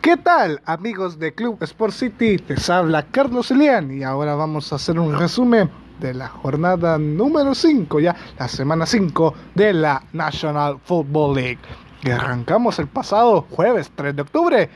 ¿Qué 0.00 0.16
tal 0.16 0.62
amigos 0.66 1.18
de 1.18 1.34
Club 1.34 1.60
Sport 1.62 1.92
City? 1.92 2.38
Les 2.46 2.70
habla 2.70 3.06
Carlos 3.06 3.50
Elian 3.50 3.90
y 3.90 4.04
ahora 4.04 4.36
vamos 4.36 4.72
a 4.72 4.76
hacer 4.76 5.00
un 5.00 5.18
resumen 5.18 5.81
de 6.00 6.14
la 6.14 6.28
jornada 6.28 6.98
número 6.98 7.54
5, 7.54 8.00
ya 8.00 8.16
la 8.38 8.48
semana 8.48 8.86
5 8.86 9.34
de 9.54 9.72
la 9.72 10.02
National 10.12 10.78
Football 10.84 11.36
League. 11.36 11.60
Y 12.02 12.10
arrancamos 12.10 12.78
el 12.78 12.88
pasado 12.88 13.46
jueves 13.50 13.92
3 13.94 14.16
de 14.16 14.22
octubre 14.22 14.70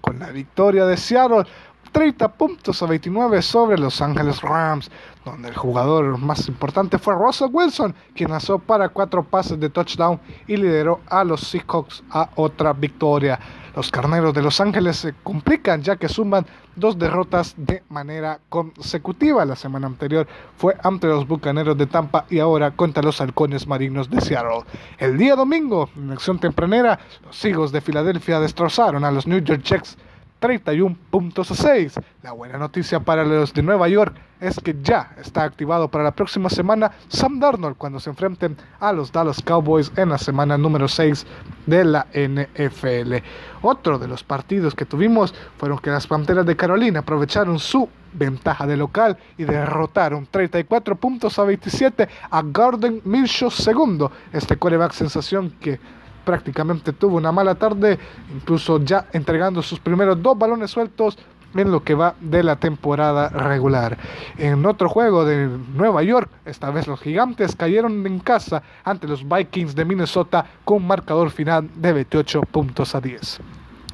con 0.00 0.18
la 0.18 0.30
victoria 0.30 0.86
de 0.86 0.96
Seattle 0.96 1.44
30 1.92 2.28
puntos 2.28 2.82
a 2.82 2.86
29 2.86 3.42
sobre 3.42 3.78
Los 3.78 4.00
Ángeles 4.00 4.42
Rams, 4.42 4.90
donde 5.24 5.48
el 5.48 5.56
jugador 5.56 6.18
más 6.18 6.48
importante 6.48 6.98
fue 6.98 7.14
Russell 7.14 7.48
Wilson, 7.50 7.94
quien 8.14 8.30
lanzó 8.30 8.58
para 8.58 8.88
cuatro 8.88 9.22
pases 9.22 9.58
de 9.58 9.70
touchdown 9.70 10.20
y 10.46 10.56
lideró 10.56 11.00
a 11.08 11.24
los 11.24 11.40
Seahawks 11.40 12.02
a 12.10 12.30
otra 12.36 12.72
victoria. 12.72 13.38
Los 13.78 13.92
carneros 13.92 14.34
de 14.34 14.42
Los 14.42 14.60
Ángeles 14.60 14.96
se 14.96 15.14
complican 15.22 15.82
ya 15.84 15.94
que 15.94 16.08
suman 16.08 16.44
dos 16.74 16.98
derrotas 16.98 17.54
de 17.56 17.84
manera 17.88 18.40
consecutiva. 18.48 19.44
La 19.44 19.54
semana 19.54 19.86
anterior 19.86 20.26
fue 20.56 20.76
ante 20.82 21.06
los 21.06 21.28
Bucaneros 21.28 21.78
de 21.78 21.86
Tampa 21.86 22.26
y 22.28 22.40
ahora 22.40 22.72
contra 22.72 23.04
los 23.04 23.20
Halcones 23.20 23.68
Marinos 23.68 24.10
de 24.10 24.20
Seattle. 24.20 24.64
El 24.98 25.16
día 25.16 25.36
domingo, 25.36 25.88
en 25.96 26.10
acción 26.10 26.40
tempranera, 26.40 26.98
los 27.24 27.44
Eagles 27.44 27.70
de 27.70 27.80
Filadelfia 27.80 28.40
destrozaron 28.40 29.04
a 29.04 29.12
los 29.12 29.28
New 29.28 29.38
York 29.38 29.62
Jets 29.62 29.96
31 30.38 30.96
puntos 31.10 31.50
a 31.50 31.54
6. 31.54 32.00
La 32.22 32.32
buena 32.32 32.58
noticia 32.58 33.00
para 33.00 33.24
los 33.24 33.52
de 33.52 33.62
Nueva 33.62 33.88
York 33.88 34.14
es 34.40 34.58
que 34.60 34.76
ya 34.82 35.12
está 35.20 35.42
activado 35.42 35.88
para 35.88 36.04
la 36.04 36.12
próxima 36.12 36.48
semana 36.48 36.92
Sam 37.08 37.40
Darnold 37.40 37.76
cuando 37.76 37.98
se 37.98 38.10
enfrenten 38.10 38.56
a 38.78 38.92
los 38.92 39.10
Dallas 39.10 39.42
Cowboys 39.42 39.90
en 39.96 40.10
la 40.10 40.18
semana 40.18 40.56
número 40.56 40.86
6 40.86 41.26
de 41.66 41.84
la 41.84 42.06
NFL. 42.12 43.16
Otro 43.62 43.98
de 43.98 44.06
los 44.06 44.22
partidos 44.22 44.74
que 44.74 44.84
tuvimos 44.84 45.34
fueron 45.56 45.78
que 45.78 45.90
las 45.90 46.06
Panteras 46.06 46.46
de 46.46 46.56
Carolina 46.56 47.00
aprovecharon 47.00 47.58
su 47.58 47.88
ventaja 48.12 48.66
de 48.66 48.76
local 48.76 49.18
y 49.36 49.44
derrotaron 49.44 50.26
34 50.30 50.96
puntos 50.96 51.38
a 51.38 51.44
27 51.44 52.08
a 52.30 52.42
Gordon 52.42 53.02
Minshew 53.04 53.50
segundo, 53.50 54.10
este 54.32 54.56
coreback 54.56 54.92
sensación 54.92 55.50
que 55.60 55.78
prácticamente 56.28 56.92
tuvo 56.92 57.16
una 57.16 57.32
mala 57.32 57.54
tarde, 57.54 57.98
incluso 58.30 58.84
ya 58.84 59.06
entregando 59.14 59.62
sus 59.62 59.80
primeros 59.80 60.22
dos 60.22 60.36
balones 60.36 60.70
sueltos 60.70 61.16
en 61.54 61.72
lo 61.72 61.82
que 61.82 61.94
va 61.94 62.16
de 62.20 62.42
la 62.42 62.56
temporada 62.56 63.30
regular. 63.30 63.96
En 64.36 64.66
otro 64.66 64.90
juego 64.90 65.24
de 65.24 65.48
Nueva 65.74 66.02
York, 66.02 66.28
esta 66.44 66.70
vez 66.70 66.86
los 66.86 67.00
gigantes 67.00 67.56
cayeron 67.56 68.06
en 68.06 68.18
casa 68.18 68.62
ante 68.84 69.08
los 69.08 69.26
Vikings 69.26 69.74
de 69.74 69.86
Minnesota 69.86 70.44
con 70.66 70.86
marcador 70.86 71.30
final 71.30 71.70
de 71.74 71.94
28 71.94 72.42
puntos 72.42 72.94
a 72.94 73.00
10. 73.00 73.40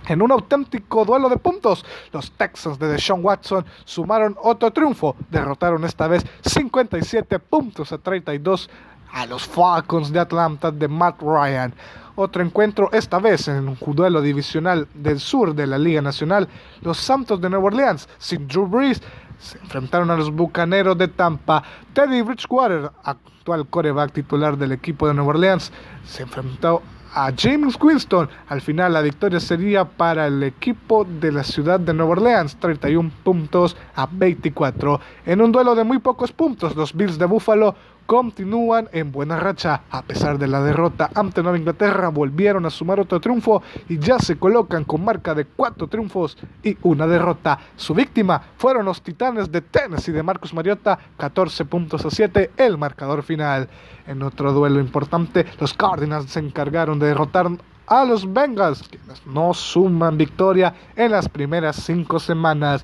En 0.09 0.21
un 0.21 0.33
auténtico 0.33 1.05
duelo 1.05 1.29
de 1.29 1.37
puntos, 1.37 1.85
los 2.13 2.33
Texans 2.33 2.81
de 2.81 2.89
Deshaun 2.89 3.25
Watson 3.25 3.65
sumaron 3.85 4.37
otro 4.43 4.73
triunfo, 4.73 5.15
derrotaron 5.31 5.85
esta 5.85 6.09
vez 6.09 6.27
57 6.45 7.39
puntos 7.39 7.93
a 7.93 7.99
32 7.99 8.69
a 9.15 9.27
los 9.27 9.47
Falcons 9.47 10.13
de 10.13 10.21
Atlanta 10.21 10.71
de 10.71 10.89
Matt 10.89 11.23
Ryan. 11.23 11.73
Otro 12.17 12.43
encuentro, 12.43 12.91
esta 12.93 13.19
vez 13.19 13.49
en 13.49 13.69
un 13.69 13.79
duelo 13.95 14.21
divisional 14.21 14.87
del 14.95 15.19
sur 15.19 15.55
de 15.55 15.67
la 15.67 15.79
Liga 15.79 16.03
Nacional, 16.03 16.49
los 16.83 16.99
Santos 16.99 17.41
de 17.41 17.49
Nueva 17.49 17.67
Orleans, 17.67 18.09
sin 18.19 18.47
Drew 18.47 18.67
Brees, 18.67 19.01
se 19.39 19.59
enfrentaron 19.59 20.11
a 20.11 20.17
los 20.17 20.31
Bucaneros 20.31 20.99
de 20.99 21.09
Tampa. 21.09 21.63
Teddy 21.93 22.23
Bridgewater, 22.23 22.91
actual 23.05 23.67
coreback 23.69 24.13
titular 24.13 24.57
del 24.57 24.73
equipo 24.73 25.09
de 25.09 25.15
Nueva 25.15 25.31
Orleans, 25.31 25.73
se 26.05 26.23
enfrentó 26.23 26.83
a 27.15 27.33
James 27.37 27.77
Winston. 27.81 28.29
Al 28.49 28.61
final 28.61 28.93
la 28.93 29.01
victoria 29.01 29.39
sería 29.39 29.85
para 29.85 30.27
el 30.27 30.43
equipo 30.43 31.05
de 31.05 31.31
la 31.31 31.45
ciudad 31.45 31.79
de 31.79 31.95
Nueva 31.95 32.13
Orleans, 32.13 32.57
31 32.57 33.11
puntos 33.23 33.77
a 33.95 34.09
24. 34.11 35.01
En 35.27 35.41
un 35.41 35.53
duelo 35.53 35.75
de 35.75 35.85
muy 35.85 35.99
pocos 35.99 36.33
puntos, 36.33 36.75
los 36.75 36.95
Bills 36.95 37.19
de 37.19 37.27
Buffalo 37.27 37.77
continúan 38.07 38.89
en 38.93 39.13
buena 39.13 39.39
racha. 39.39 39.83
A 39.91 40.03
pesar 40.03 40.39
de 40.39 40.47
la 40.47 40.63
derrota 40.63 41.11
ante 41.15 41.43
Nueva 41.43 41.59
Inglaterra, 41.59 42.09
volvieron 42.09 42.67
a 42.67 42.71
sumar 42.71 43.01
otro 43.01 43.21
triunfo 43.21 43.63
y 43.89 43.99
ya 43.99 44.19
se 44.19 44.37
colocan 44.37 44.85
con 44.85 45.05
marca 45.05 45.35
de 45.35 45.47
cuatro 45.47 45.87
triunfos 45.89 46.37
y 46.63 46.77
una 46.83 47.07
derrota. 47.07 47.59
Su 47.77 47.95
víctima 47.95 48.41
fueron 48.57 48.85
los 48.85 49.03
Titanes 49.03 49.51
de 49.51 49.61
Tennessee 49.61 50.13
de 50.13 50.23
Marcus 50.23 50.55
Mariota, 50.55 50.99
14 51.17 51.65
puntos 51.65 52.05
a 52.05 52.11
7, 52.11 52.53
el 52.57 52.79
marcador 52.79 53.23
final. 53.23 53.69
En 54.07 54.23
otro 54.23 54.53
duelo 54.53 54.81
importante, 54.81 55.47
los 55.61 55.75
Cardinals 55.75 56.31
se 56.31 56.41
encargaron 56.41 56.99
de 56.99 57.07
derrotar 57.07 57.49
a 57.87 58.05
los 58.05 58.33
Bengals, 58.33 58.83
quienes 58.89 59.27
no 59.27 59.53
suman 59.53 60.17
victoria 60.17 60.75
en 60.97 61.11
las 61.11 61.29
primeras 61.29 61.77
cinco 61.77 62.19
semanas. 62.19 62.83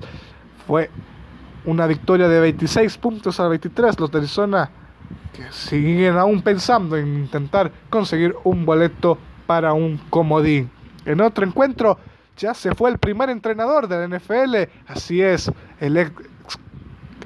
Fue 0.67 0.89
una 1.65 1.87
victoria 1.87 2.27
de 2.27 2.39
26 2.39 2.97
puntos 2.97 3.39
a 3.39 3.47
23. 3.47 3.99
Los 3.99 4.11
de 4.11 4.19
Arizona 4.19 4.69
que 5.33 5.51
siguen 5.51 6.17
aún 6.17 6.41
pensando 6.41 6.97
en 6.97 7.07
intentar 7.19 7.71
conseguir 7.89 8.35
un 8.43 8.65
boleto 8.65 9.17
para 9.47 9.73
un 9.73 9.97
comodín. 10.09 10.69
En 11.05 11.21
otro 11.21 11.45
encuentro 11.45 11.97
ya 12.37 12.53
se 12.53 12.73
fue 12.73 12.89
el 12.89 12.97
primer 12.97 13.29
entrenador 13.29 13.87
de 13.87 14.07
la 14.07 14.17
NFL, 14.17 14.55
así 14.87 15.21
es, 15.21 15.51
el 15.79 15.97
ex 15.97 16.11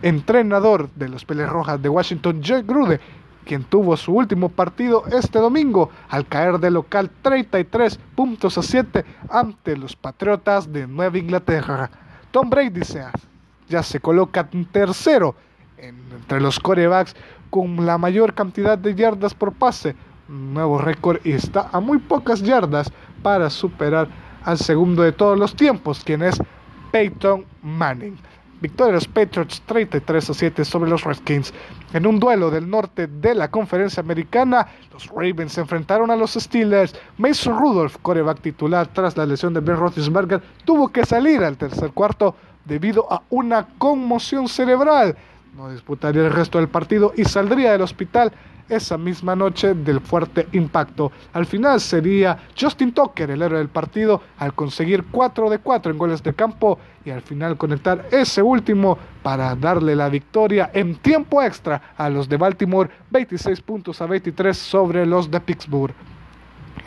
entrenador 0.01 0.89
de 0.95 1.09
los 1.09 1.25
Peles 1.25 1.49
Rojas 1.49 1.81
de 1.81 1.89
Washington, 1.89 2.41
Joe 2.45 2.63
Grude, 2.63 2.99
quien 3.45 3.63
tuvo 3.63 3.95
su 3.95 4.13
último 4.13 4.49
partido 4.49 5.05
este 5.07 5.39
domingo 5.39 5.89
al 6.09 6.27
caer 6.27 6.59
de 6.59 6.71
local 6.71 7.09
33 7.21 7.99
puntos 8.15 8.57
a 8.57 8.63
7 8.63 9.05
ante 9.29 9.77
los 9.77 9.95
Patriotas 9.95 10.71
de 10.71 10.87
Nueva 10.87 11.17
Inglaterra. 11.17 11.89
Tom 12.31 12.49
Brady 12.49 12.81
ya 13.69 13.83
se 13.83 13.99
coloca 13.99 14.47
tercero 14.71 15.35
entre 15.77 16.41
los 16.41 16.59
corebacks 16.59 17.15
con 17.49 17.85
la 17.85 17.97
mayor 17.97 18.33
cantidad 18.33 18.77
de 18.77 18.95
yardas 18.95 19.33
por 19.33 19.53
pase, 19.53 19.95
nuevo 20.27 20.77
récord 20.77 21.19
y 21.23 21.31
está 21.31 21.69
a 21.71 21.79
muy 21.79 21.99
pocas 21.99 22.41
yardas 22.41 22.91
para 23.21 23.49
superar 23.49 24.07
al 24.43 24.57
segundo 24.57 25.01
de 25.03 25.11
todos 25.11 25.37
los 25.37 25.55
tiempos, 25.55 26.03
quien 26.03 26.23
es 26.23 26.39
Peyton 26.91 27.45
Manning. 27.61 28.17
victoria 28.61 28.93
de 28.93 28.93
los 28.93 29.07
Patriots 29.07 29.61
33 29.65 30.29
a 30.29 30.33
7 30.33 30.65
sobre 30.65 30.89
los 30.89 31.03
Redskins. 31.03 31.53
En 31.93 32.07
un 32.07 32.19
duelo 32.19 32.49
del 32.49 32.69
norte 32.69 33.07
de 33.07 33.35
la 33.35 33.51
conferencia 33.51 34.01
americana, 34.01 34.67
los 34.91 35.07
Ravens 35.07 35.53
se 35.53 35.61
enfrentaron 35.61 36.09
a 36.09 36.15
los 36.15 36.33
Steelers. 36.33 36.95
Mason 37.17 37.59
Rudolph, 37.59 37.97
coreback 38.01 38.41
titular 38.41 38.87
tras 38.87 39.17
la 39.17 39.25
lesión 39.25 39.53
de 39.53 39.59
Ben 39.59 39.77
Roethlisberger, 39.77 40.41
tuvo 40.63 40.87
que 40.87 41.05
salir 41.05 41.43
al 41.43 41.57
tercer 41.57 41.91
cuarto 41.91 42.35
debido 42.63 43.11
a 43.11 43.21
una 43.29 43.67
conmoción 43.77 44.47
cerebral. 44.47 45.15
No 45.55 45.69
disputaría 45.69 46.23
el 46.23 46.33
resto 46.33 46.57
del 46.57 46.67
partido 46.67 47.13
y 47.15 47.23
saldría 47.23 47.71
del 47.71 47.81
hospital 47.81 48.33
esa 48.67 48.97
misma 48.97 49.37
noche 49.37 49.73
del 49.73 50.01
fuerte 50.01 50.49
impacto. 50.51 51.13
Al 51.31 51.45
final 51.45 51.79
sería 51.79 52.37
Justin 52.59 52.91
Tucker 52.91 53.31
el 53.31 53.41
héroe 53.41 53.59
del 53.59 53.69
partido 53.69 54.21
al 54.37 54.53
conseguir 54.53 55.05
4 55.09 55.49
de 55.49 55.59
4 55.59 55.93
en 55.93 55.97
goles 55.97 56.21
de 56.23 56.33
campo 56.33 56.77
y 57.05 57.11
al 57.11 57.21
final 57.21 57.57
conectar 57.57 58.05
ese 58.11 58.41
último 58.41 58.97
para 59.23 59.55
darle 59.55 59.95
la 59.95 60.09
victoria 60.09 60.71
en 60.73 60.95
tiempo 60.95 61.41
extra 61.41 61.93
a 61.95 62.09
los 62.09 62.27
de 62.27 62.35
Baltimore 62.35 62.89
26 63.11 63.61
puntos 63.61 64.01
a 64.01 64.07
23 64.07 64.57
sobre 64.57 65.05
los 65.05 65.31
de 65.31 65.39
Pittsburgh. 65.39 66.14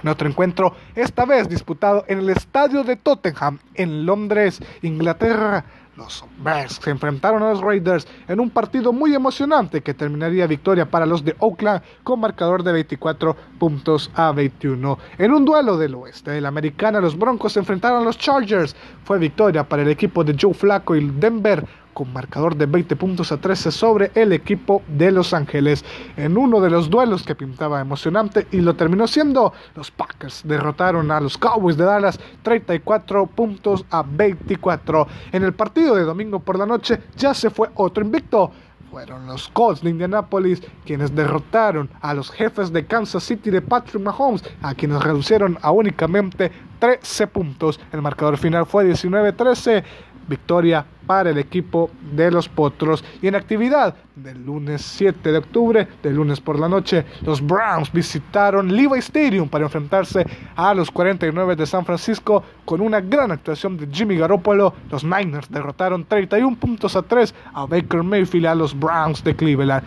En 0.02 0.08
otro 0.08 0.28
encuentro, 0.28 0.74
esta 0.94 1.24
vez 1.24 1.48
disputado 1.48 2.04
en 2.08 2.20
el 2.20 2.30
estadio 2.30 2.84
de 2.84 2.96
Tottenham 2.96 3.58
en 3.74 4.06
Londres, 4.06 4.60
Inglaterra, 4.82 5.64
los 5.98 6.24
Bears 6.38 6.78
se 6.80 6.90
enfrentaron 6.90 7.42
a 7.42 7.50
los 7.50 7.60
Raiders 7.60 8.06
en 8.28 8.38
un 8.38 8.50
partido 8.50 8.92
muy 8.92 9.16
emocionante 9.16 9.80
que 9.80 9.94
terminaría 9.94 10.46
victoria 10.46 10.88
para 10.88 11.06
los 11.06 11.24
de 11.24 11.34
Oakland 11.40 11.82
con 12.04 12.20
marcador 12.20 12.62
de 12.62 12.70
24 12.70 13.36
puntos 13.58 14.08
a 14.14 14.30
21. 14.30 14.96
En 15.18 15.32
un 15.32 15.44
duelo 15.44 15.76
del 15.76 15.96
oeste 15.96 16.30
de 16.30 16.40
la 16.40 16.48
americana, 16.48 17.00
los 17.00 17.18
Broncos 17.18 17.54
se 17.54 17.58
enfrentaron 17.58 18.02
a 18.02 18.04
los 18.04 18.16
Chargers. 18.16 18.76
Fue 19.02 19.18
victoria 19.18 19.68
para 19.68 19.82
el 19.82 19.88
equipo 19.88 20.22
de 20.22 20.36
Joe 20.40 20.54
Flacco 20.54 20.94
y 20.94 21.04
Denver 21.04 21.66
con 21.98 22.12
marcador 22.12 22.54
de 22.54 22.66
20 22.66 22.94
puntos 22.94 23.32
a 23.32 23.40
13 23.40 23.72
sobre 23.72 24.12
el 24.14 24.32
equipo 24.32 24.82
de 24.86 25.10
Los 25.10 25.34
Ángeles 25.34 25.84
en 26.16 26.38
uno 26.38 26.60
de 26.60 26.70
los 26.70 26.88
duelos 26.88 27.24
que 27.24 27.34
pintaba 27.34 27.80
emocionante 27.80 28.46
y 28.52 28.60
lo 28.60 28.76
terminó 28.76 29.08
siendo. 29.08 29.52
Los 29.74 29.90
Packers 29.90 30.42
derrotaron 30.44 31.10
a 31.10 31.18
los 31.18 31.36
Cowboys 31.36 31.76
de 31.76 31.82
Dallas 31.82 32.20
34 32.42 33.26
puntos 33.26 33.84
a 33.90 34.04
24. 34.04 35.08
En 35.32 35.42
el 35.42 35.54
partido 35.54 35.96
de 35.96 36.04
domingo 36.04 36.38
por 36.38 36.56
la 36.56 36.66
noche 36.66 37.00
ya 37.16 37.34
se 37.34 37.50
fue 37.50 37.68
otro 37.74 38.04
invicto 38.04 38.52
fueron 38.92 39.26
los 39.26 39.48
Colts 39.48 39.82
de 39.82 39.90
Indianapolis 39.90 40.62
quienes 40.86 41.14
derrotaron 41.14 41.90
a 42.00 42.14
los 42.14 42.30
jefes 42.30 42.72
de 42.72 42.86
Kansas 42.86 43.24
City 43.24 43.50
de 43.50 43.60
Patrick 43.60 44.02
Mahomes, 44.02 44.42
a 44.62 44.74
quienes 44.74 45.02
reducieron 45.02 45.58
a 45.60 45.72
únicamente 45.72 46.50
13 46.78 47.26
puntos. 47.26 47.78
El 47.92 48.00
marcador 48.00 48.38
final 48.38 48.64
fue 48.64 48.86
19-13 48.86 49.84
victoria 50.28 50.86
para 51.08 51.30
el 51.30 51.38
equipo 51.38 51.90
de 52.12 52.30
los 52.30 52.50
Potros. 52.50 53.02
Y 53.22 53.28
en 53.28 53.34
actividad 53.34 53.94
del 54.14 54.44
lunes 54.44 54.82
7 54.82 55.32
de 55.32 55.38
octubre, 55.38 55.88
del 56.02 56.16
lunes 56.16 56.38
por 56.38 56.60
la 56.60 56.68
noche, 56.68 57.06
los 57.22 57.40
Browns 57.40 57.90
visitaron 57.90 58.70
Levi 58.70 58.98
Stadium 58.98 59.48
para 59.48 59.64
enfrentarse 59.64 60.26
a 60.54 60.74
los 60.74 60.90
49 60.90 61.56
de 61.56 61.66
San 61.66 61.86
Francisco 61.86 62.44
con 62.66 62.82
una 62.82 63.00
gran 63.00 63.32
actuación 63.32 63.78
de 63.78 63.88
Jimmy 63.90 64.18
Garoppolo. 64.18 64.74
Los 64.90 65.02
Niners 65.02 65.50
derrotaron 65.50 66.04
31 66.04 66.56
puntos 66.58 66.94
a 66.94 67.00
3 67.00 67.34
a 67.54 67.64
Baker 67.64 68.02
Mayfield 68.02 68.46
a 68.46 68.54
los 68.54 68.78
Browns 68.78 69.24
de 69.24 69.34
Cleveland. 69.34 69.84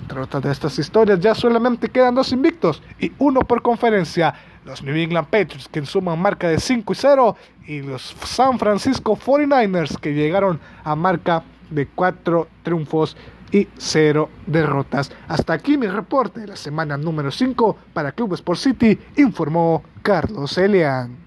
Entre 0.00 0.20
otras 0.20 0.42
de 0.42 0.52
estas 0.52 0.78
historias, 0.78 1.20
ya 1.20 1.34
solamente 1.34 1.90
quedan 1.90 2.14
dos 2.14 2.32
invictos 2.32 2.82
y 2.98 3.12
uno 3.18 3.40
por 3.42 3.60
conferencia 3.60 4.34
los 4.64 4.82
New 4.82 4.94
England 4.94 5.28
Patriots 5.28 5.68
que 5.68 5.84
suman 5.84 6.20
marca 6.20 6.48
de 6.48 6.60
5 6.60 6.92
y 6.92 6.96
0 6.96 7.36
y 7.66 7.82
los 7.82 8.14
San 8.24 8.58
Francisco 8.58 9.16
49ers 9.16 9.98
que 9.98 10.14
llegaron 10.14 10.60
a 10.84 10.94
marca 10.94 11.42
de 11.70 11.86
4 11.86 12.48
triunfos 12.62 13.16
y 13.50 13.68
0 13.76 14.30
derrotas. 14.46 15.12
Hasta 15.28 15.52
aquí 15.52 15.76
mi 15.76 15.86
reporte 15.86 16.40
de 16.40 16.48
la 16.48 16.56
semana 16.56 16.96
número 16.96 17.30
5 17.30 17.76
para 17.92 18.12
Club 18.12 18.34
Sport 18.34 18.58
City, 18.58 18.98
informó 19.16 19.82
Carlos 20.02 20.56
Elian. 20.58 21.21